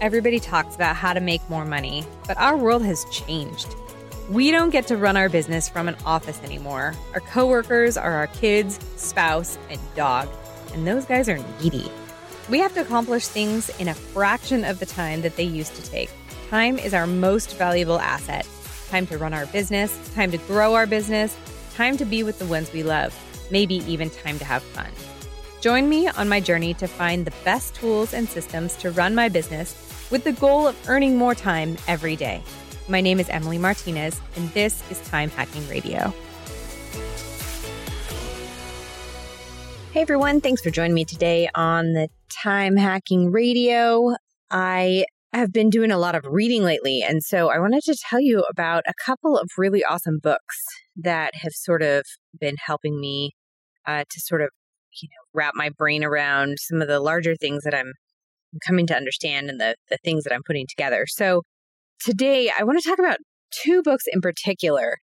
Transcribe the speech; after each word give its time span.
Everybody 0.00 0.38
talks 0.38 0.76
about 0.76 0.94
how 0.94 1.12
to 1.12 1.18
make 1.18 1.50
more 1.50 1.64
money, 1.64 2.04
but 2.28 2.38
our 2.38 2.56
world 2.56 2.84
has 2.84 3.04
changed. 3.06 3.74
We 4.30 4.52
don't 4.52 4.70
get 4.70 4.86
to 4.88 4.96
run 4.96 5.16
our 5.16 5.28
business 5.28 5.68
from 5.68 5.88
an 5.88 5.96
office 6.06 6.40
anymore. 6.44 6.94
Our 7.14 7.20
coworkers 7.20 7.96
are 7.96 8.12
our 8.12 8.28
kids, 8.28 8.78
spouse, 8.94 9.58
and 9.68 9.80
dog, 9.96 10.28
and 10.72 10.86
those 10.86 11.04
guys 11.04 11.28
are 11.28 11.44
needy. 11.60 11.90
We 12.48 12.60
have 12.60 12.74
to 12.74 12.80
accomplish 12.80 13.26
things 13.26 13.70
in 13.80 13.88
a 13.88 13.94
fraction 13.94 14.64
of 14.64 14.78
the 14.78 14.86
time 14.86 15.22
that 15.22 15.34
they 15.34 15.42
used 15.42 15.74
to 15.74 15.82
take. 15.82 16.10
Time 16.48 16.78
is 16.78 16.94
our 16.94 17.08
most 17.08 17.56
valuable 17.56 17.98
asset. 17.98 18.46
Time 18.90 19.06
to 19.08 19.18
run 19.18 19.34
our 19.34 19.46
business, 19.46 19.98
time 20.14 20.30
to 20.30 20.38
grow 20.38 20.76
our 20.76 20.86
business, 20.86 21.36
time 21.74 21.96
to 21.96 22.04
be 22.04 22.22
with 22.22 22.38
the 22.38 22.46
ones 22.46 22.72
we 22.72 22.84
love, 22.84 23.18
maybe 23.50 23.76
even 23.90 24.10
time 24.10 24.38
to 24.38 24.44
have 24.44 24.62
fun. 24.62 24.92
Join 25.60 25.88
me 25.88 26.06
on 26.06 26.28
my 26.28 26.38
journey 26.38 26.72
to 26.74 26.86
find 26.86 27.24
the 27.24 27.34
best 27.42 27.74
tools 27.74 28.14
and 28.14 28.28
systems 28.28 28.76
to 28.76 28.92
run 28.92 29.16
my 29.16 29.28
business 29.28 29.87
with 30.10 30.24
the 30.24 30.32
goal 30.32 30.66
of 30.66 30.88
earning 30.88 31.16
more 31.16 31.34
time 31.34 31.76
every 31.86 32.16
day. 32.16 32.42
My 32.88 33.00
name 33.00 33.20
is 33.20 33.28
Emily 33.28 33.58
Martinez, 33.58 34.20
and 34.36 34.48
this 34.50 34.82
is 34.90 35.00
Time 35.08 35.30
Hacking 35.30 35.68
Radio. 35.68 36.12
Hey 39.92 40.02
everyone, 40.02 40.40
thanks 40.40 40.62
for 40.62 40.70
joining 40.70 40.94
me 40.94 41.04
today 41.04 41.48
on 41.54 41.92
the 41.92 42.08
Time 42.42 42.76
Hacking 42.76 43.32
Radio. 43.32 44.14
I 44.50 45.04
have 45.32 45.52
been 45.52 45.70
doing 45.70 45.90
a 45.90 45.98
lot 45.98 46.14
of 46.14 46.24
reading 46.26 46.62
lately, 46.62 47.02
and 47.02 47.22
so 47.22 47.50
I 47.50 47.58
wanted 47.58 47.82
to 47.84 47.96
tell 48.08 48.20
you 48.20 48.44
about 48.50 48.84
a 48.86 48.94
couple 49.04 49.36
of 49.36 49.48
really 49.58 49.84
awesome 49.84 50.18
books 50.22 50.64
that 50.96 51.32
have 51.34 51.52
sort 51.52 51.82
of 51.82 52.04
been 52.38 52.56
helping 52.64 53.00
me 53.00 53.32
uh, 53.86 54.04
to 54.08 54.20
sort 54.20 54.40
of 54.40 54.48
you 55.02 55.08
know 55.08 55.28
wrap 55.34 55.54
my 55.54 55.68
brain 55.68 56.04
around 56.04 56.56
some 56.60 56.80
of 56.80 56.88
the 56.88 57.00
larger 57.00 57.36
things 57.36 57.64
that 57.64 57.74
I'm 57.74 57.92
coming 58.66 58.86
to 58.86 58.96
understand 58.96 59.50
and 59.50 59.60
the 59.60 59.76
the 59.90 59.98
things 60.04 60.24
that 60.24 60.32
I'm 60.32 60.42
putting 60.46 60.66
together. 60.68 61.06
So 61.08 61.42
today 62.00 62.50
I 62.56 62.64
want 62.64 62.80
to 62.80 62.88
talk 62.88 62.98
about 62.98 63.18
two 63.50 63.82
books 63.82 64.04
in 64.10 64.20
particular. 64.20 64.98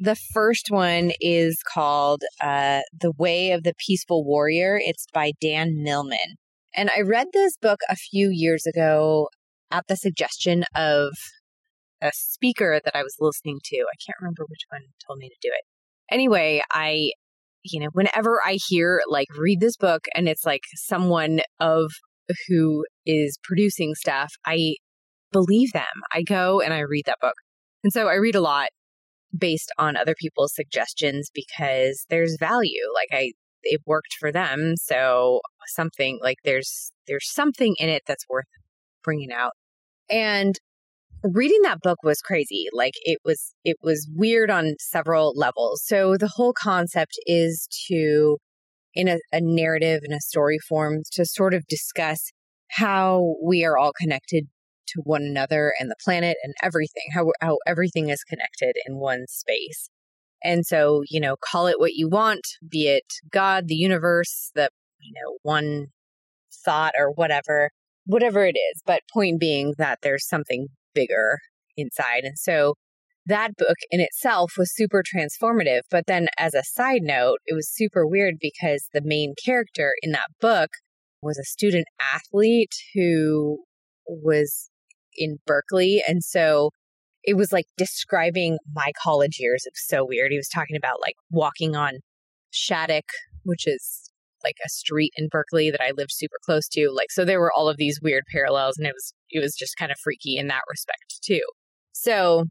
The 0.00 0.16
first 0.32 0.66
one 0.70 1.12
is 1.20 1.60
called 1.74 2.22
uh, 2.40 2.80
The 2.98 3.12
Way 3.18 3.52
of 3.52 3.64
the 3.64 3.74
Peaceful 3.86 4.24
Warrior. 4.24 4.78
It's 4.80 5.06
by 5.12 5.32
Dan 5.40 5.82
Millman. 5.82 6.36
And 6.74 6.90
I 6.96 7.00
read 7.00 7.28
this 7.32 7.56
book 7.56 7.80
a 7.88 7.96
few 7.96 8.30
years 8.30 8.64
ago 8.66 9.28
at 9.70 9.86
the 9.88 9.96
suggestion 9.96 10.64
of 10.74 11.14
a 12.00 12.10
speaker 12.14 12.80
that 12.84 12.94
I 12.94 13.02
was 13.02 13.16
listening 13.18 13.58
to. 13.64 13.76
I 13.76 13.98
can't 14.04 14.20
remember 14.20 14.44
which 14.48 14.66
one 14.70 14.82
told 15.04 15.18
me 15.18 15.28
to 15.28 15.34
do 15.42 15.48
it. 15.48 15.64
Anyway, 16.10 16.62
I 16.70 17.10
you 17.64 17.80
know, 17.80 17.88
whenever 17.92 18.40
I 18.44 18.58
hear 18.68 19.00
like 19.08 19.26
read 19.36 19.60
this 19.60 19.76
book 19.76 20.06
and 20.14 20.28
it's 20.28 20.44
like 20.44 20.62
someone 20.74 21.40
of 21.60 21.90
who 22.48 22.84
is 23.06 23.38
producing 23.42 23.94
stuff, 23.94 24.32
I 24.46 24.76
believe 25.32 25.72
them. 25.72 25.84
I 26.12 26.22
go 26.22 26.60
and 26.60 26.72
I 26.72 26.80
read 26.80 27.04
that 27.06 27.18
book. 27.20 27.34
And 27.84 27.92
so 27.92 28.08
I 28.08 28.14
read 28.14 28.34
a 28.34 28.40
lot 28.40 28.68
based 29.36 29.70
on 29.78 29.96
other 29.96 30.14
people's 30.18 30.54
suggestions 30.54 31.30
because 31.34 32.06
there's 32.08 32.36
value. 32.38 32.84
Like 32.94 33.08
I 33.12 33.32
it 33.62 33.80
worked 33.86 34.14
for 34.18 34.30
them, 34.30 34.74
so 34.76 35.40
something 35.74 36.18
like 36.22 36.38
there's 36.44 36.92
there's 37.06 37.30
something 37.30 37.74
in 37.78 37.88
it 37.88 38.02
that's 38.06 38.24
worth 38.28 38.46
bringing 39.02 39.32
out. 39.32 39.52
And 40.08 40.54
reading 41.24 41.60
that 41.62 41.80
book 41.80 41.98
was 42.04 42.20
crazy 42.20 42.66
like 42.72 42.92
it 43.02 43.18
was 43.24 43.52
it 43.64 43.76
was 43.82 44.08
weird 44.14 44.50
on 44.50 44.74
several 44.78 45.32
levels 45.34 45.82
so 45.84 46.16
the 46.16 46.30
whole 46.36 46.52
concept 46.52 47.18
is 47.26 47.66
to 47.88 48.36
in 48.98 49.08
a, 49.08 49.18
a 49.32 49.40
narrative 49.40 50.00
and 50.02 50.12
a 50.12 50.20
story 50.20 50.58
form 50.68 51.02
to 51.12 51.24
sort 51.24 51.54
of 51.54 51.66
discuss 51.68 52.30
how 52.70 53.36
we 53.42 53.64
are 53.64 53.78
all 53.78 53.92
connected 53.98 54.44
to 54.88 55.00
one 55.04 55.22
another 55.22 55.72
and 55.80 55.90
the 55.90 55.96
planet 56.04 56.36
and 56.42 56.54
everything 56.62 57.04
how 57.14 57.26
how 57.40 57.56
everything 57.66 58.10
is 58.10 58.22
connected 58.24 58.74
in 58.86 58.96
one 58.96 59.24
space 59.28 59.88
and 60.42 60.66
so 60.66 61.02
you 61.08 61.20
know 61.20 61.36
call 61.50 61.66
it 61.66 61.78
what 61.78 61.94
you 61.94 62.08
want 62.08 62.46
be 62.68 62.88
it 62.88 63.04
god 63.30 63.68
the 63.68 63.74
universe 63.74 64.50
the 64.54 64.68
you 65.00 65.12
know 65.14 65.38
one 65.42 65.86
thought 66.64 66.92
or 66.98 67.10
whatever 67.12 67.70
whatever 68.04 68.44
it 68.44 68.56
is 68.56 68.82
but 68.84 69.02
point 69.12 69.38
being 69.38 69.74
that 69.78 69.98
there's 70.02 70.26
something 70.26 70.68
bigger 70.94 71.38
inside. 71.78 72.24
And 72.24 72.38
so 72.38 72.74
that 73.28 73.56
book 73.56 73.76
in 73.90 74.00
itself 74.00 74.52
was 74.58 74.74
super 74.74 75.02
transformative. 75.02 75.80
But 75.90 76.06
then, 76.06 76.28
as 76.38 76.54
a 76.54 76.64
side 76.64 77.02
note, 77.02 77.38
it 77.46 77.54
was 77.54 77.70
super 77.72 78.06
weird 78.06 78.34
because 78.40 78.88
the 78.92 79.02
main 79.04 79.34
character 79.42 79.94
in 80.02 80.12
that 80.12 80.28
book 80.40 80.70
was 81.22 81.38
a 81.38 81.44
student 81.44 81.86
athlete 82.14 82.74
who 82.94 83.58
was 84.06 84.70
in 85.16 85.38
Berkeley. 85.46 86.02
And 86.06 86.22
so 86.22 86.70
it 87.24 87.36
was 87.36 87.52
like 87.52 87.66
describing 87.76 88.58
my 88.72 88.92
college 89.02 89.36
years. 89.38 89.64
It 89.66 89.72
was 89.74 89.86
so 89.86 90.04
weird. 90.06 90.30
He 90.30 90.38
was 90.38 90.48
talking 90.48 90.76
about 90.76 91.00
like 91.00 91.16
walking 91.30 91.76
on 91.76 91.98
Shattuck, 92.50 93.04
which 93.42 93.66
is 93.66 94.10
like 94.44 94.56
a 94.64 94.68
street 94.68 95.12
in 95.16 95.28
Berkeley 95.28 95.70
that 95.70 95.82
I 95.82 95.90
lived 95.96 96.12
super 96.12 96.36
close 96.44 96.68
to. 96.68 96.90
Like, 96.94 97.10
so 97.10 97.24
there 97.24 97.40
were 97.40 97.52
all 97.52 97.68
of 97.68 97.76
these 97.76 98.00
weird 98.00 98.24
parallels, 98.32 98.78
and 98.78 98.86
it 98.86 98.94
was 98.94 99.12
it 99.30 99.40
was 99.40 99.54
just 99.56 99.76
kind 99.76 99.90
of 99.90 99.98
freaky 99.98 100.36
in 100.36 100.46
that 100.46 100.62
respect 100.70 101.20
too. 101.22 101.42
So 101.92 102.44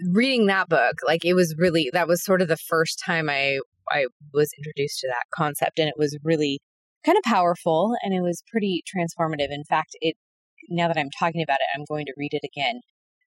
reading 0.00 0.46
that 0.46 0.68
book, 0.68 0.96
like 1.06 1.24
it 1.24 1.34
was 1.34 1.54
really 1.58 1.90
that 1.92 2.08
was 2.08 2.24
sort 2.24 2.42
of 2.42 2.48
the 2.48 2.56
first 2.56 3.00
time 3.04 3.28
I 3.28 3.60
I 3.90 4.06
was 4.32 4.50
introduced 4.58 5.00
to 5.00 5.08
that 5.08 5.24
concept, 5.34 5.78
and 5.78 5.88
it 5.88 5.94
was 5.96 6.16
really 6.24 6.60
kind 7.04 7.18
of 7.18 7.22
powerful, 7.24 7.94
and 8.02 8.14
it 8.14 8.22
was 8.22 8.42
pretty 8.50 8.82
transformative. 8.94 9.50
In 9.50 9.64
fact, 9.64 9.96
it 10.00 10.16
now 10.68 10.88
that 10.88 10.98
I'm 10.98 11.10
talking 11.18 11.42
about 11.42 11.58
it, 11.60 11.78
I'm 11.78 11.84
going 11.88 12.06
to 12.06 12.14
read 12.16 12.32
it 12.32 12.46
again 12.46 12.80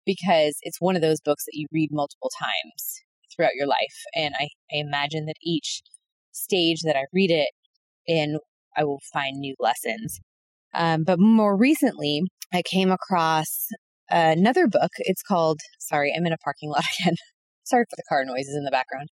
because 0.06 0.58
it's 0.62 0.82
one 0.82 0.96
of 0.96 1.02
those 1.02 1.22
books 1.22 1.46
that 1.46 1.54
you 1.56 1.68
read 1.72 1.90
multiple 1.92 2.32
times 2.40 3.02
throughout 3.36 3.56
your 3.56 3.68
life, 3.68 3.98
and 4.16 4.34
I, 4.40 4.50
I 4.72 4.78
imagine 4.78 5.26
that 5.26 5.36
each 5.42 5.82
stage 6.32 6.82
that 6.84 6.98
I 6.98 7.06
read 7.14 7.32
it 7.32 7.50
in 8.08 8.38
I 8.76 8.84
will 8.84 9.02
find 9.12 9.38
new 9.38 9.56
lessons. 9.60 10.20
Um, 10.74 11.04
but 11.04 11.20
more 11.20 11.56
recently, 11.56 12.24
I 12.52 12.64
came 12.64 12.92
across 12.92 13.68
another 14.10 14.68
book. 14.68 14.92
It's 15.00 15.24
called, 15.24 15.62
sorry, 15.80 16.14
I'm 16.16 16.26
in 16.26 16.34
a 16.34 16.38
parking 16.38 16.70
lot 16.70 16.84
again. 17.00 17.16
sorry 17.64 17.86
for 17.90 17.96
the 17.96 18.04
car 18.08 18.26
noises 18.26 18.56
in 18.56 18.64
the 18.64 18.72
background. 18.72 19.10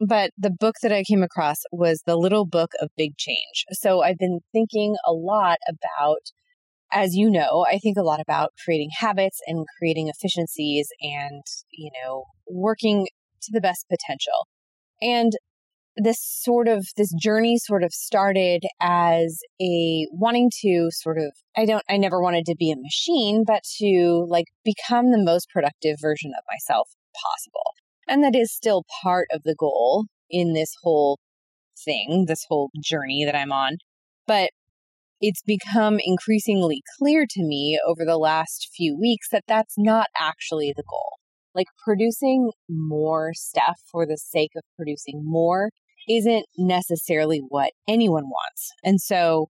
But 0.00 0.30
the 0.38 0.50
book 0.50 0.76
that 0.82 0.92
I 0.92 1.04
came 1.04 1.22
across 1.22 1.58
was 1.70 2.02
The 2.06 2.16
Little 2.16 2.46
Book 2.46 2.72
of 2.80 2.88
Big 2.96 3.18
Change. 3.18 3.66
So 3.72 4.00
I've 4.02 4.16
been 4.16 4.40
thinking 4.50 4.96
a 5.06 5.12
lot 5.12 5.58
about, 5.68 6.30
as 6.90 7.14
you 7.14 7.30
know, 7.30 7.66
I 7.70 7.78
think 7.78 7.98
a 7.98 8.02
lot 8.02 8.20
about 8.20 8.52
creating 8.64 8.90
habits 8.98 9.40
and 9.46 9.66
creating 9.78 10.08
efficiencies 10.08 10.88
and, 11.02 11.42
you 11.70 11.90
know, 12.02 12.24
working 12.48 13.08
to 13.42 13.52
the 13.52 13.60
best 13.60 13.86
potential. 13.90 14.46
And 15.02 15.32
this 15.96 16.18
sort 16.20 16.68
of 16.68 16.86
this 16.96 17.12
journey 17.20 17.58
sort 17.58 17.82
of 17.82 17.92
started 17.92 18.62
as 18.80 19.40
a 19.60 20.06
wanting 20.12 20.50
to 20.62 20.88
sort 20.90 21.18
of 21.18 21.32
I 21.56 21.66
don't 21.66 21.84
I 21.88 21.96
never 21.96 22.22
wanted 22.22 22.44
to 22.46 22.56
be 22.58 22.70
a 22.70 22.76
machine 22.76 23.44
but 23.46 23.62
to 23.78 24.26
like 24.28 24.46
become 24.64 25.10
the 25.10 25.22
most 25.22 25.48
productive 25.50 25.96
version 26.00 26.32
of 26.38 26.44
myself 26.48 26.88
possible. 27.14 27.74
And 28.08 28.24
that 28.24 28.34
is 28.34 28.52
still 28.52 28.84
part 29.02 29.28
of 29.32 29.42
the 29.44 29.54
goal 29.54 30.06
in 30.28 30.54
this 30.54 30.74
whole 30.82 31.18
thing, 31.84 32.24
this 32.28 32.44
whole 32.48 32.70
journey 32.82 33.24
that 33.24 33.36
I'm 33.36 33.52
on. 33.52 33.78
But 34.26 34.50
it's 35.20 35.42
become 35.42 35.98
increasingly 36.02 36.82
clear 36.98 37.26
to 37.28 37.42
me 37.42 37.78
over 37.86 38.04
the 38.04 38.16
last 38.16 38.70
few 38.74 38.96
weeks 38.98 39.28
that 39.30 39.44
that's 39.46 39.74
not 39.76 40.06
actually 40.18 40.72
the 40.74 40.84
goal. 40.88 41.18
Like 41.54 41.66
producing 41.84 42.52
more 42.68 43.32
stuff 43.34 43.80
for 43.90 44.06
the 44.06 44.16
sake 44.16 44.52
of 44.56 44.62
producing 44.76 45.22
more 45.24 45.70
isn't 46.08 46.46
necessarily 46.56 47.40
what 47.48 47.72
anyone 47.88 48.24
wants. 48.24 48.72
And 48.84 49.00
so, 49.00 49.48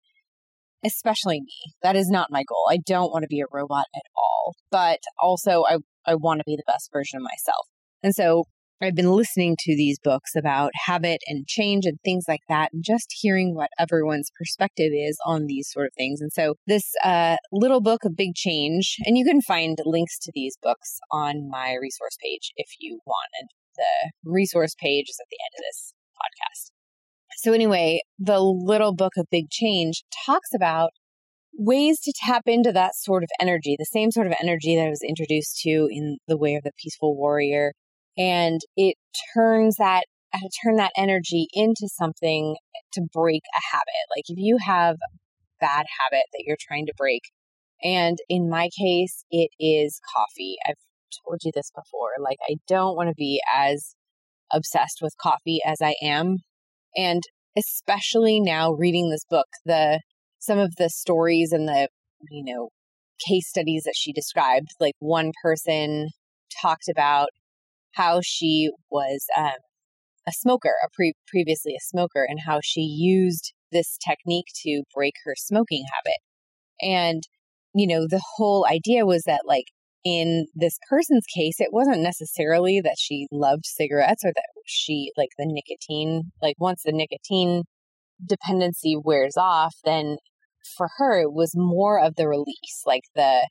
especially 0.84 1.40
me, 1.40 1.72
that 1.82 1.96
is 1.96 2.08
not 2.08 2.30
my 2.30 2.44
goal. 2.44 2.64
I 2.68 2.78
don't 2.86 3.10
want 3.10 3.22
to 3.22 3.28
be 3.28 3.40
a 3.40 3.46
robot 3.50 3.86
at 3.94 4.02
all, 4.16 4.54
but 4.70 5.00
also 5.18 5.64
I, 5.68 5.78
I 6.06 6.14
want 6.14 6.40
to 6.40 6.44
be 6.46 6.56
the 6.56 6.70
best 6.70 6.90
version 6.92 7.18
of 7.18 7.22
myself. 7.22 7.66
And 8.02 8.14
so 8.14 8.44
I've 8.82 8.94
been 8.94 9.12
listening 9.12 9.56
to 9.60 9.74
these 9.74 9.98
books 9.98 10.32
about 10.36 10.70
habit 10.84 11.22
and 11.26 11.46
change 11.46 11.86
and 11.86 11.98
things 12.04 12.24
like 12.28 12.42
that, 12.48 12.72
and 12.74 12.84
just 12.84 13.06
hearing 13.20 13.54
what 13.54 13.70
everyone's 13.78 14.30
perspective 14.38 14.92
is 14.92 15.16
on 15.24 15.46
these 15.46 15.70
sort 15.70 15.86
of 15.86 15.92
things. 15.96 16.20
And 16.20 16.30
so, 16.30 16.56
this 16.66 16.92
uh, 17.02 17.36
little 17.52 17.80
book 17.80 18.04
of 18.04 18.16
big 18.16 18.34
change, 18.34 18.96
and 19.06 19.16
you 19.16 19.24
can 19.24 19.40
find 19.40 19.78
links 19.86 20.18
to 20.20 20.32
these 20.34 20.58
books 20.62 20.98
on 21.10 21.48
my 21.48 21.74
resource 21.80 22.18
page 22.22 22.52
if 22.56 22.68
you 22.78 23.00
want. 23.06 23.30
And 23.40 23.48
the 23.76 24.30
resource 24.30 24.74
page 24.78 25.06
is 25.08 25.18
at 25.20 25.26
the 25.30 25.38
end 25.42 25.54
of 25.58 25.64
this 25.68 25.94
podcast. 26.14 26.70
So, 27.38 27.52
anyway, 27.54 28.00
the 28.18 28.40
little 28.40 28.94
book 28.94 29.12
of 29.16 29.26
big 29.30 29.48
change 29.50 30.02
talks 30.26 30.50
about 30.54 30.90
ways 31.58 32.00
to 32.00 32.12
tap 32.24 32.42
into 32.44 32.72
that 32.72 32.94
sort 32.94 33.22
of 33.22 33.30
energy, 33.40 33.76
the 33.78 33.86
same 33.86 34.10
sort 34.10 34.26
of 34.26 34.34
energy 34.40 34.76
that 34.76 34.86
I 34.86 34.90
was 34.90 35.02
introduced 35.02 35.60
to 35.62 35.88
in 35.90 36.18
The 36.28 36.36
Way 36.36 36.54
of 36.56 36.62
the 36.64 36.72
Peaceful 36.82 37.16
Warrior. 37.16 37.72
And 38.18 38.60
it 38.76 38.96
turns 39.34 39.76
that, 39.76 40.04
uh, 40.34 40.38
turn 40.64 40.76
that 40.76 40.92
energy 40.96 41.48
into 41.52 41.88
something 41.88 42.56
to 42.92 43.02
break 43.12 43.42
a 43.54 43.74
habit. 43.74 44.06
Like 44.14 44.24
if 44.28 44.38
you 44.38 44.58
have 44.64 44.96
bad 45.60 45.86
habit 46.00 46.24
that 46.32 46.44
you're 46.46 46.56
trying 46.60 46.86
to 46.86 46.94
break, 46.96 47.22
And 47.82 48.18
in 48.28 48.48
my 48.48 48.68
case, 48.78 49.24
it 49.30 49.50
is 49.60 50.00
coffee. 50.14 50.56
I've 50.66 50.74
told 51.24 51.40
you 51.44 51.52
this 51.54 51.70
before. 51.74 52.10
Like, 52.18 52.38
I 52.48 52.56
don't 52.66 52.96
want 52.96 53.08
to 53.08 53.14
be 53.16 53.40
as 53.54 53.94
obsessed 54.52 54.98
with 55.02 55.14
coffee 55.20 55.60
as 55.64 55.78
I 55.82 55.94
am. 56.02 56.38
And 56.96 57.22
especially 57.56 58.40
now 58.40 58.72
reading 58.72 59.10
this 59.10 59.24
book, 59.28 59.46
the 59.64 60.00
some 60.38 60.58
of 60.58 60.74
the 60.78 60.88
stories 60.90 61.52
and 61.52 61.68
the, 61.68 61.88
you 62.30 62.44
know, 62.44 62.68
case 63.28 63.48
studies 63.48 63.84
that 63.84 63.94
she 63.96 64.12
described, 64.12 64.68
like 64.80 64.94
one 65.00 65.32
person 65.42 66.08
talked 66.62 66.88
about 66.88 67.28
how 67.96 68.20
she 68.22 68.70
was 68.90 69.24
um, 69.36 69.58
a 70.28 70.32
smoker, 70.32 70.74
a 70.84 70.88
pre- 70.92 71.14
previously 71.26 71.72
a 71.72 71.80
smoker, 71.80 72.26
and 72.28 72.40
how 72.46 72.60
she 72.62 72.82
used 72.82 73.52
this 73.72 73.98
technique 74.06 74.46
to 74.62 74.82
break 74.94 75.14
her 75.24 75.34
smoking 75.36 75.84
habit. 75.94 76.20
And, 76.80 77.22
you 77.74 77.86
know, 77.86 78.06
the 78.08 78.22
whole 78.36 78.66
idea 78.70 79.06
was 79.06 79.22
that, 79.26 79.42
like, 79.46 79.66
in 80.04 80.46
this 80.54 80.78
person's 80.88 81.26
case, 81.34 81.56
it 81.58 81.72
wasn't 81.72 82.00
necessarily 82.00 82.80
that 82.84 82.96
she 82.98 83.26
loved 83.32 83.64
cigarettes 83.64 84.24
or 84.24 84.32
that 84.34 84.48
she, 84.66 85.10
like, 85.16 85.30
the 85.38 85.46
nicotine, 85.46 86.30
like, 86.42 86.56
once 86.58 86.82
the 86.84 86.92
nicotine 86.92 87.64
dependency 88.24 88.96
wears 88.96 89.36
off, 89.36 89.74
then 89.84 90.16
for 90.76 90.88
her, 90.98 91.20
it 91.20 91.32
was 91.32 91.52
more 91.54 92.00
of 92.00 92.16
the 92.16 92.28
release, 92.28 92.82
like 92.84 93.04
the, 93.14 93.48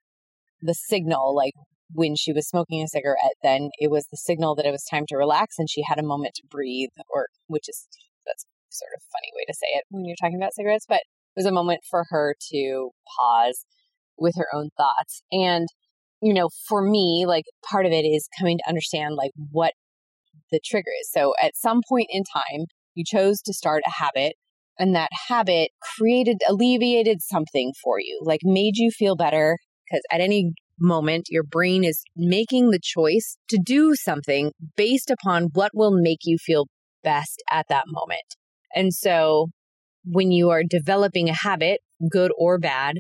the 0.61 0.73
signal, 0.73 1.35
like 1.35 1.53
when 1.93 2.15
she 2.15 2.33
was 2.33 2.47
smoking 2.47 2.81
a 2.81 2.87
cigarette, 2.87 3.35
then 3.43 3.69
it 3.77 3.91
was 3.91 4.07
the 4.11 4.17
signal 4.17 4.55
that 4.55 4.65
it 4.65 4.71
was 4.71 4.83
time 4.83 5.05
to 5.07 5.17
relax 5.17 5.55
and 5.59 5.69
she 5.69 5.83
had 5.87 5.99
a 5.99 6.03
moment 6.03 6.35
to 6.35 6.43
breathe, 6.49 6.89
or 7.09 7.27
which 7.47 7.69
is 7.69 7.87
that's 8.25 8.45
sort 8.69 8.91
of 8.95 9.01
funny 9.11 9.31
way 9.35 9.45
to 9.47 9.53
say 9.53 9.67
it 9.77 9.85
when 9.89 10.05
you're 10.05 10.15
talking 10.19 10.37
about 10.37 10.53
cigarettes, 10.53 10.85
but 10.87 10.97
it 10.97 11.37
was 11.37 11.45
a 11.45 11.51
moment 11.51 11.81
for 11.89 12.05
her 12.09 12.35
to 12.51 12.91
pause 13.17 13.65
with 14.17 14.35
her 14.37 14.47
own 14.53 14.69
thoughts. 14.77 15.21
And, 15.31 15.67
you 16.21 16.33
know, 16.33 16.49
for 16.67 16.81
me, 16.81 17.25
like 17.27 17.45
part 17.69 17.85
of 17.85 17.91
it 17.91 18.05
is 18.05 18.27
coming 18.39 18.57
to 18.57 18.69
understand 18.69 19.15
like 19.15 19.31
what 19.51 19.73
the 20.51 20.59
trigger 20.63 20.91
is. 21.01 21.09
So 21.11 21.33
at 21.41 21.55
some 21.55 21.81
point 21.87 22.07
in 22.09 22.23
time, 22.23 22.65
you 22.95 23.03
chose 23.05 23.41
to 23.43 23.53
start 23.53 23.83
a 23.85 24.03
habit 24.03 24.33
and 24.79 24.95
that 24.95 25.09
habit 25.27 25.71
created 25.97 26.37
alleviated 26.47 27.21
something 27.21 27.73
for 27.83 27.99
you 27.99 28.19
like 28.23 28.41
made 28.43 28.77
you 28.77 28.91
feel 28.91 29.15
better 29.15 29.57
because 29.85 30.01
at 30.11 30.21
any 30.21 30.53
moment, 30.79 31.27
your 31.29 31.43
brain 31.43 31.83
is 31.83 32.03
making 32.15 32.71
the 32.71 32.79
choice 32.81 33.37
to 33.49 33.59
do 33.63 33.95
something 33.95 34.51
based 34.75 35.09
upon 35.09 35.49
what 35.53 35.71
will 35.73 35.91
make 35.91 36.19
you 36.23 36.37
feel 36.37 36.67
best 37.03 37.41
at 37.51 37.67
that 37.69 37.85
moment. 37.87 38.35
And 38.73 38.93
so 38.93 39.47
when 40.03 40.31
you 40.31 40.49
are 40.49 40.63
developing 40.67 41.29
a 41.29 41.33
habit, 41.33 41.79
good 42.11 42.31
or 42.37 42.59
bad, 42.59 42.97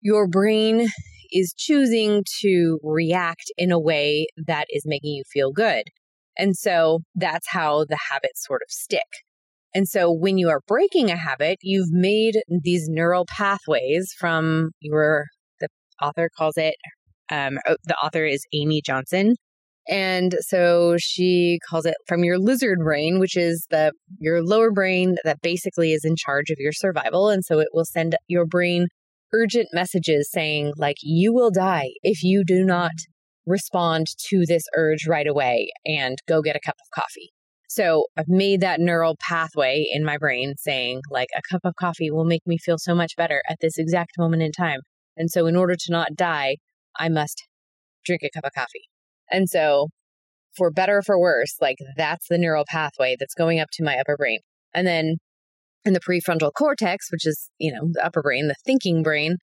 your 0.00 0.28
brain 0.28 0.88
is 1.32 1.54
choosing 1.56 2.24
to 2.40 2.78
react 2.82 3.52
in 3.56 3.70
a 3.70 3.80
way 3.80 4.26
that 4.46 4.66
is 4.70 4.82
making 4.86 5.12
you 5.12 5.22
feel 5.30 5.52
good. 5.52 5.84
And 6.36 6.56
so 6.56 7.00
that's 7.14 7.48
how 7.50 7.84
the 7.84 7.98
habits 8.10 8.44
sort 8.46 8.62
of 8.62 8.70
stick. 8.70 9.00
And 9.74 9.86
so 9.86 10.10
when 10.10 10.38
you 10.38 10.48
are 10.48 10.62
breaking 10.66 11.10
a 11.10 11.16
habit, 11.16 11.58
you've 11.62 11.90
made 11.90 12.40
these 12.48 12.88
neural 12.88 13.24
pathways 13.26 14.12
from 14.18 14.70
your, 14.80 15.26
the 15.60 15.68
author 16.02 16.28
calls 16.36 16.56
it 16.56 16.74
um, 17.30 17.58
the 17.66 17.96
author 18.02 18.24
is 18.24 18.44
Amy 18.52 18.82
Johnson. 18.84 19.34
And 19.88 20.36
so 20.40 20.96
she 20.98 21.58
calls 21.68 21.86
it 21.86 21.96
from 22.06 22.22
your 22.22 22.38
lizard 22.38 22.78
brain, 22.78 23.18
which 23.18 23.36
is 23.36 23.66
the 23.70 23.92
your 24.18 24.42
lower 24.42 24.70
brain 24.70 25.16
that 25.24 25.40
basically 25.42 25.92
is 25.92 26.04
in 26.04 26.16
charge 26.16 26.50
of 26.50 26.58
your 26.58 26.72
survival. 26.72 27.28
And 27.28 27.44
so 27.44 27.58
it 27.58 27.68
will 27.72 27.84
send 27.84 28.14
your 28.28 28.46
brain 28.46 28.86
urgent 29.32 29.68
messages 29.72 30.30
saying, 30.30 30.72
like, 30.76 30.96
you 31.02 31.32
will 31.32 31.50
die 31.50 31.90
if 32.02 32.22
you 32.22 32.44
do 32.44 32.64
not 32.64 32.92
respond 33.46 34.06
to 34.28 34.44
this 34.46 34.64
urge 34.76 35.06
right 35.08 35.26
away 35.26 35.70
and 35.84 36.18
go 36.28 36.42
get 36.42 36.56
a 36.56 36.60
cup 36.60 36.76
of 36.80 37.00
coffee. 37.00 37.30
So 37.68 38.06
I've 38.16 38.28
made 38.28 38.60
that 38.60 38.80
neural 38.80 39.16
pathway 39.20 39.86
in 39.90 40.04
my 40.04 40.18
brain 40.18 40.54
saying, 40.58 41.02
like, 41.10 41.28
a 41.36 41.42
cup 41.50 41.60
of 41.64 41.74
coffee 41.78 42.10
will 42.10 42.24
make 42.24 42.46
me 42.46 42.58
feel 42.58 42.78
so 42.78 42.94
much 42.94 43.12
better 43.16 43.42
at 43.48 43.58
this 43.60 43.78
exact 43.78 44.12
moment 44.18 44.42
in 44.42 44.52
time. 44.52 44.80
And 45.16 45.30
so, 45.30 45.46
in 45.46 45.56
order 45.56 45.74
to 45.74 45.92
not 45.92 46.16
die, 46.16 46.56
I 46.98 47.08
must 47.08 47.46
drink 48.04 48.22
a 48.24 48.30
cup 48.30 48.44
of 48.44 48.52
coffee. 48.54 48.88
And 49.30 49.48
so, 49.48 49.88
for 50.56 50.70
better 50.70 50.98
or 50.98 51.02
for 51.02 51.18
worse, 51.18 51.56
like 51.60 51.76
that's 51.96 52.26
the 52.28 52.38
neural 52.38 52.64
pathway 52.68 53.16
that's 53.18 53.34
going 53.34 53.60
up 53.60 53.68
to 53.74 53.84
my 53.84 53.96
upper 53.96 54.16
brain. 54.16 54.40
And 54.74 54.86
then 54.86 55.16
in 55.84 55.92
the 55.92 56.00
prefrontal 56.00 56.50
cortex, 56.56 57.10
which 57.10 57.26
is, 57.26 57.50
you 57.58 57.72
know, 57.72 57.88
the 57.92 58.04
upper 58.04 58.22
brain, 58.22 58.48
the 58.48 58.56
thinking 58.64 59.02
brain, 59.02 59.36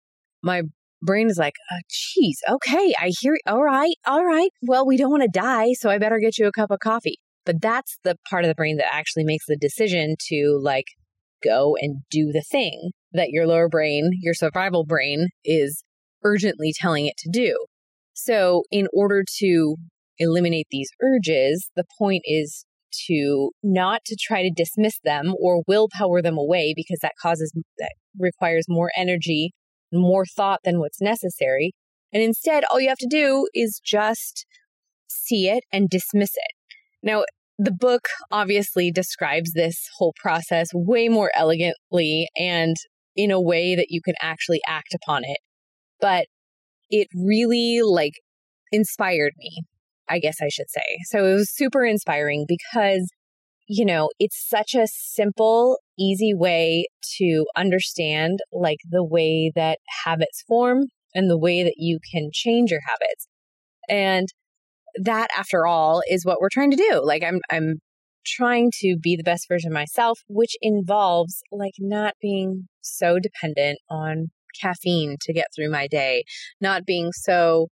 my 0.44 0.64
brain 1.02 1.30
is 1.30 1.38
like, 1.38 1.56
oh, 1.72 1.80
geez, 1.90 2.40
okay, 2.50 2.94
I 3.00 3.12
hear, 3.20 3.38
all 3.48 3.64
right, 3.64 3.96
all 4.06 4.26
right. 4.26 4.50
Well, 4.62 4.86
we 4.86 4.98
don't 4.98 5.12
want 5.12 5.24
to 5.24 5.30
die, 5.32 5.74
so 5.74 5.90
I 5.90 5.98
better 5.98 6.20
get 6.20 6.38
you 6.38 6.48
a 6.48 6.52
cup 6.52 6.72
of 6.72 6.80
coffee. 6.80 7.20
But 7.46 7.62
that's 7.62 7.98
the 8.04 8.18
part 8.30 8.44
of 8.44 8.50
the 8.50 8.56
brain 8.56 8.78
that 8.78 8.94
actually 8.94 9.24
makes 9.24 9.46
the 9.48 9.58
decision 9.58 10.16
to 10.28 10.60
like 10.62 10.88
go 11.44 11.76
and 11.80 12.02
do 12.12 12.32
the 12.32 12.44
thing 12.52 12.92
that 13.14 13.30
your 13.30 13.48
lower 13.48 13.70
brain, 13.70 14.12
your 14.22 14.34
survival 14.34 14.86
brain 14.86 15.28
is 15.46 15.84
urgently 16.24 16.74
telling 16.76 17.06
it 17.06 17.18
to 17.18 17.30
do. 17.32 17.66
So, 18.14 18.64
in 18.72 18.88
order 18.94 19.24
to 19.40 19.76
eliminate 20.18 20.68
these 20.72 20.90
urges, 21.02 21.70
the 21.76 21.86
point 21.98 22.24
is 22.26 22.66
to 23.08 23.52
not 23.62 24.02
to 24.06 24.18
try 24.20 24.42
to 24.42 24.52
dismiss 24.56 24.98
them 25.04 25.34
or 25.40 25.64
willpower 25.68 26.22
them 26.22 26.38
away 26.38 26.74
because 26.76 27.00
that 27.02 27.14
causes 27.22 27.54
that 27.78 27.94
requires 28.18 28.66
more 28.68 28.92
energy, 28.98 29.52
more 29.92 30.26
thought 30.26 30.62
than 30.64 30.80
what's 30.80 31.02
necessary. 31.02 31.74
And 32.14 32.24
instead, 32.24 32.64
all 32.72 32.80
you 32.80 32.90
have 32.90 32.98
to 33.00 33.08
do 33.10 33.48
is 33.54 33.80
just 33.86 34.46
see 35.08 35.50
it 35.50 35.64
and 35.72 35.90
dismiss 35.90 36.32
it. 36.34 36.76
Now, 37.04 37.24
the 37.60 37.72
book 37.72 38.08
obviously 38.32 38.92
describes 38.92 39.54
this 39.54 39.88
whole 39.98 40.14
process 40.22 40.70
way 40.74 41.10
more 41.10 41.32
elegantly 41.36 42.28
and 42.36 42.76
in 43.16 43.32
a 43.32 43.42
way 43.42 43.76
that 43.76 43.88
you 43.90 44.00
can 44.02 44.14
actually 44.22 44.62
act 44.68 44.94
upon 44.94 45.24
it 45.24 45.38
but 46.00 46.28
it 46.90 47.08
really 47.16 47.80
like 47.84 48.14
inspired 48.72 49.34
me, 49.38 49.64
I 50.10 50.20
guess 50.20 50.38
I 50.42 50.50
should 50.50 50.70
say. 50.70 50.98
So 51.06 51.26
it 51.26 51.34
was 51.34 51.54
super 51.54 51.86
inspiring 51.86 52.46
because, 52.48 53.10
you 53.68 53.86
know, 53.86 54.10
it's 54.20 54.48
such 54.48 54.74
a 54.74 54.88
simple, 54.88 55.80
easy 56.00 56.34
way 56.34 56.88
to 57.18 57.46
understand 57.56 58.40
like 58.52 58.80
the 58.90 59.04
way 59.04 59.52
that 59.56 59.80
habits 60.06 60.44
form 60.48 60.86
and 61.14 61.30
the 61.30 61.38
way 61.38 61.64
that 61.64 61.76
you 61.78 62.00
can 62.12 62.30
change 62.34 62.72
your 62.72 62.82
habits. 62.88 63.28
And 63.90 64.28
that 65.04 65.30
after 65.38 65.66
all 65.66 66.02
is 66.10 66.26
what 66.26 66.40
we're 66.40 66.50
trying 66.52 66.72
to 66.72 66.78
do. 66.78 67.02
Like 67.04 67.24
I'm 67.24 67.40
I'm 67.52 67.80
trying 68.26 68.72
to 68.82 68.98
be 69.02 69.16
the 69.16 69.24
best 69.24 69.48
version 69.48 69.72
of 69.72 69.74
myself, 69.74 70.20
which 70.28 70.56
involves 70.62 71.42
like 71.52 71.76
not 71.80 72.14
being 72.22 72.68
so 72.82 73.20
dependent 73.20 73.80
on 73.90 74.28
caffeine 74.60 75.18
to 75.22 75.34
get 75.34 75.48
through 75.56 75.72
my 75.72 75.88
day, 75.88 76.24
not 76.62 76.86
being 76.86 77.12
so, 77.12 77.68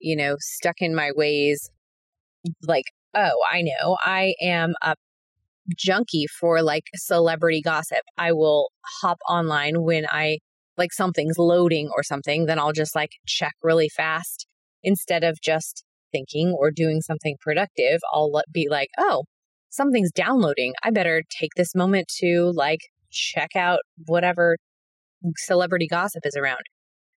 you 0.00 0.16
know, 0.16 0.36
stuck 0.38 0.76
in 0.80 0.94
my 0.94 1.10
ways. 1.14 1.70
Like, 2.62 2.86
oh, 3.14 3.44
I 3.50 3.62
know, 3.62 3.96
I 4.02 4.34
am 4.40 4.74
a 4.82 4.94
junkie 5.76 6.26
for 6.40 6.62
like 6.62 6.84
celebrity 6.94 7.60
gossip. 7.62 8.02
I 8.16 8.32
will 8.32 8.70
hop 9.02 9.18
online 9.28 9.82
when 9.82 10.06
I 10.10 10.38
like 10.76 10.92
something's 10.92 11.38
loading 11.38 11.90
or 11.94 12.02
something, 12.02 12.46
then 12.46 12.58
I'll 12.58 12.72
just 12.72 12.94
like 12.94 13.10
check 13.26 13.52
really 13.62 13.88
fast 13.88 14.46
instead 14.82 15.24
of 15.24 15.38
just 15.42 15.84
thinking 16.10 16.54
or 16.58 16.70
doing 16.70 17.02
something 17.02 17.36
productive. 17.40 18.00
I'll 18.12 18.32
be 18.52 18.68
like, 18.70 18.88
oh, 18.98 19.24
something's 19.68 20.10
downloading. 20.10 20.72
I 20.82 20.90
better 20.90 21.22
take 21.38 21.50
this 21.56 21.74
moment 21.74 22.08
to 22.20 22.52
like 22.54 22.80
check 23.10 23.56
out 23.56 23.80
whatever 24.06 24.56
celebrity 25.36 25.86
gossip 25.88 26.22
is 26.24 26.36
around. 26.36 26.62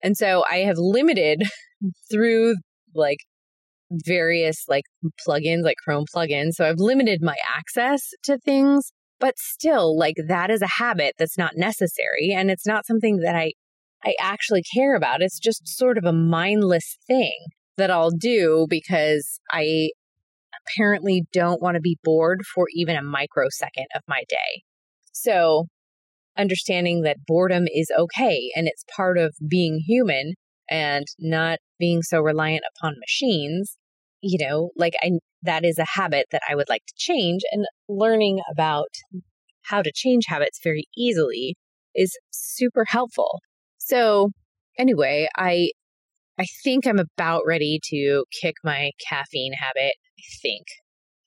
And 0.02 0.18
so 0.18 0.44
I 0.50 0.58
have 0.58 0.78
limited 0.78 1.44
through 2.12 2.56
like 2.94 3.20
various 4.06 4.64
like 4.68 4.84
plugins, 5.28 5.64
like 5.64 5.78
Chrome 5.84 6.06
plugins. 6.14 6.54
So 6.54 6.66
I've 6.66 6.80
limited 6.80 7.22
my 7.22 7.36
access 7.56 8.02
to 8.24 8.38
things, 8.38 8.92
but 9.20 9.36
still 9.38 9.98
like 9.98 10.16
that 10.28 10.50
is 10.50 10.62
a 10.62 10.84
habit 10.84 11.14
that's 11.18 11.38
not 11.38 11.54
necessary 11.56 12.34
and 12.36 12.50
it's 12.50 12.68
not 12.68 12.86
something 12.86 13.18
that 13.18 13.36
I 13.36 13.54
I 14.06 14.16
actually 14.20 14.64
care 14.76 14.96
about. 14.96 15.22
It's 15.22 15.40
just 15.40 15.66
sort 15.66 15.98
of 15.98 16.04
a 16.04 16.12
mindless 16.12 16.98
thing 17.08 17.38
that 17.78 17.90
I'll 17.90 18.12
do 18.12 18.68
because 18.70 19.40
I 19.52 19.92
apparently 20.68 21.24
don't 21.32 21.62
want 21.62 21.76
to 21.76 21.82
be 21.82 21.98
bored 22.04 22.42
for 22.54 22.66
even 22.76 22.96
a 22.96 23.02
microsecond 23.02 23.88
of 23.96 24.02
my 24.08 24.24
day. 24.28 24.64
So 25.14 25.68
understanding 26.38 27.02
that 27.02 27.18
boredom 27.28 27.66
is 27.74 27.92
okay 27.98 28.52
and 28.56 28.68
it's 28.68 28.84
part 28.96 29.18
of 29.18 29.36
being 29.48 29.82
human 29.86 30.34
and 30.70 31.06
not 31.20 31.60
being 31.80 32.02
so 32.02 32.20
reliant 32.20 32.64
upon 32.76 32.96
machines 33.00 33.78
you 34.22 34.38
know 34.46 34.72
like 34.78 34.94
i 35.04 35.12
that 35.42 35.66
is 35.66 35.78
a 35.78 35.86
habit 35.96 36.28
that 36.32 36.42
i 36.50 36.56
would 36.56 36.70
like 36.70 36.84
to 36.88 36.94
change 36.98 37.42
and 37.52 37.66
learning 37.90 38.40
about 38.52 38.88
how 39.64 39.82
to 39.82 39.92
change 39.94 40.24
habits 40.28 40.60
very 40.64 40.86
easily 40.98 41.56
is 41.96 42.18
super 42.32 42.86
helpful 42.88 43.40
so 43.78 44.30
Anyway, 44.78 45.28
I 45.36 45.70
I 46.40 46.46
think 46.64 46.88
I'm 46.88 47.00
about 47.00 47.44
ready 47.48 47.80
to 47.92 48.26
kick 48.42 48.56
my 48.64 48.92
caffeine 49.08 49.54
habit. 49.54 49.94
I 50.20 50.24
think. 50.42 50.66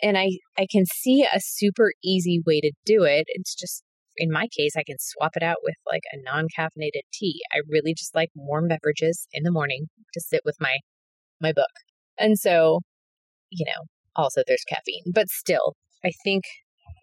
And 0.03 0.19
I 0.19 0.31
I 0.59 0.67
can 0.71 0.85
see 0.87 1.25
a 1.25 1.41
super 1.41 1.93
easy 2.05 2.43
way 2.47 2.61
to 2.61 2.73
do 2.87 3.05
it. 3.05 3.27
It's 3.29 3.55
just 3.55 3.85
in 4.17 4.31
my 4.31 4.47
case, 4.57 4.73
I 4.77 4.83
can 4.87 4.97
swap 4.99 5.33
it 5.37 5.43
out 5.43 5.59
with 5.63 5.77
like 5.87 6.03
a 6.13 6.19
non 6.23 6.47
caffeinated 6.57 7.03
tea. 7.13 7.41
I 7.53 7.61
really 7.69 7.95
just 7.95 8.15
like 8.15 8.31
warm 8.35 8.69
beverages 8.69 9.27
in 9.33 9.43
the 9.43 9.51
morning 9.51 9.87
to 10.15 10.21
sit 10.21 10.41
with 10.45 10.57
my 10.61 10.79
my 11.41 11.53
book. 11.53 11.67
And 12.19 12.39
so, 12.39 12.81
you 13.51 13.67
know, 13.67 13.85
also 14.15 14.43
there's 14.47 14.65
caffeine, 14.69 15.13
but 15.13 15.29
still, 15.29 15.75
I 16.05 16.11
think 16.25 16.45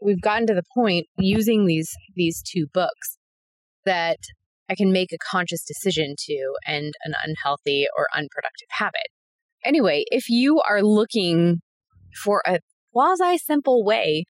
we've 0.01 0.21
gotten 0.21 0.47
to 0.47 0.53
the 0.53 0.63
point 0.75 1.07
using 1.17 1.65
these 1.65 1.91
these 2.15 2.41
two 2.41 2.67
books 2.73 3.17
that 3.85 4.19
I 4.69 4.75
can 4.75 4.91
make 4.91 5.11
a 5.11 5.17
conscious 5.17 5.63
decision 5.63 6.15
to 6.17 6.53
end 6.65 6.93
an 7.03 7.13
unhealthy 7.23 7.85
or 7.97 8.07
unproductive 8.13 8.69
habit. 8.69 9.07
Anyway, 9.65 10.03
if 10.07 10.29
you 10.29 10.61
are 10.67 10.81
looking 10.81 11.59
for 12.23 12.41
a 12.45 12.59
quasi 12.91 13.37
simple 13.37 13.83
way 13.83 14.25